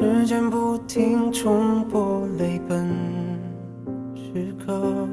[0.00, 2.88] 时间不停冲破泪奔
[4.14, 5.06] 时刻，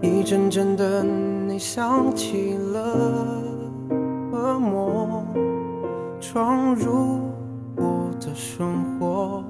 [0.00, 3.42] 一阵阵的你想起了
[4.30, 5.24] 恶魔，
[6.20, 7.32] 闯入
[7.74, 9.42] 我的生活，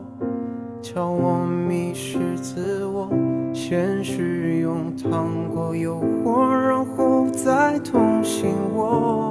[0.81, 3.11] 叫我迷失自我。
[3.53, 9.30] 现实用糖果诱惑，然后再痛醒我。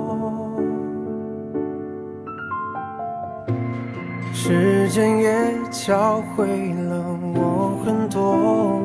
[4.42, 7.04] 时间也教会了
[7.36, 8.80] 我很多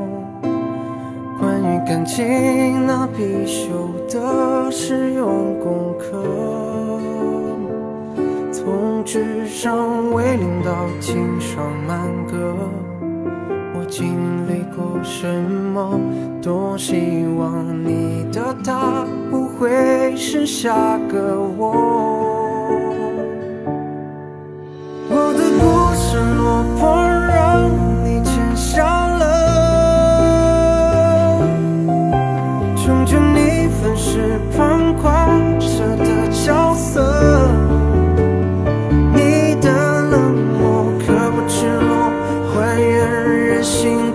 [1.38, 6.24] 关于感情那必修的实用功课，
[8.52, 12.56] 从智商为零到情商满格。
[13.78, 14.16] 我经
[14.48, 15.24] 历过什
[15.72, 16.00] 么？
[16.42, 22.23] 多希望你的他不会是下个我。
[43.64, 44.12] 心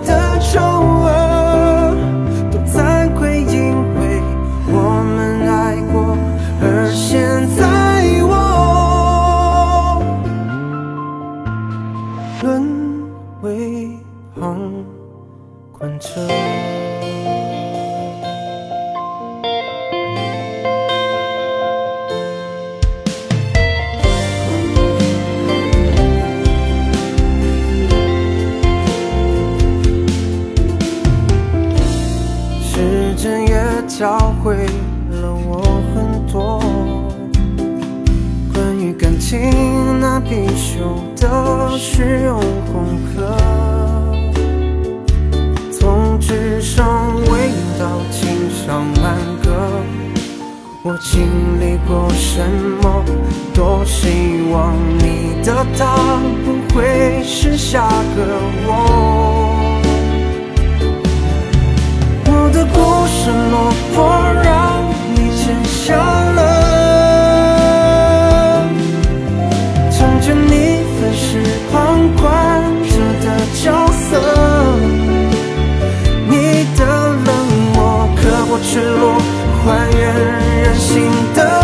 [34.42, 34.54] 会
[35.20, 35.60] 了我
[35.94, 36.58] 很多
[38.54, 39.38] 关于感情
[40.00, 42.40] 那必修的实用
[42.72, 43.36] 功课，
[45.70, 49.50] 从智商为零到情商满格。
[50.82, 51.20] 我经
[51.60, 52.40] 历过什
[52.80, 53.04] 么？
[53.52, 55.94] 多希望你的他
[56.42, 57.86] 不会是下
[58.16, 58.40] 个。
[58.64, 59.19] 我
[78.62, 79.14] 失落，
[79.64, 80.14] 还原
[80.62, 81.59] 人性的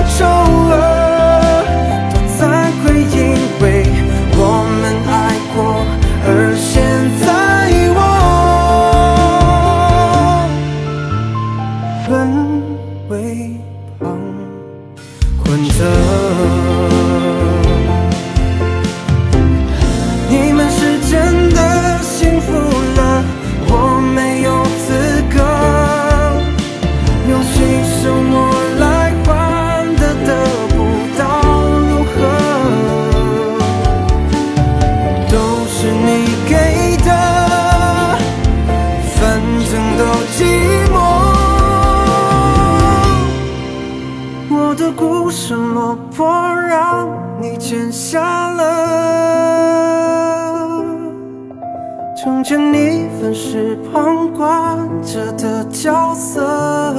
[36.56, 37.10] 给的，
[39.14, 39.20] 反
[39.70, 40.02] 正都
[40.36, 40.38] 寂
[40.90, 40.94] 寞。
[44.48, 46.26] 我的故事落魄，
[46.66, 47.06] 让
[47.40, 48.62] 你签下了，
[52.16, 56.94] 成全你粉饰旁观者的角色。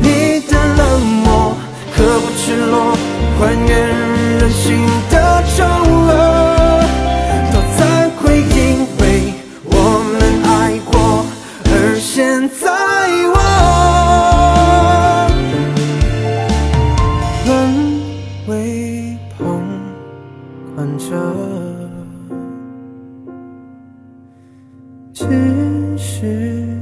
[0.00, 1.52] 你的冷漠
[1.94, 2.96] 刻不赤裸，
[3.38, 3.68] 还原
[25.18, 26.77] 只是。